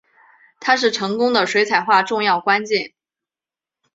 [0.59, 2.93] 它是成功的水彩画重要关键。